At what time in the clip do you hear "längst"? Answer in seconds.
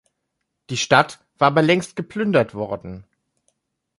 1.61-1.95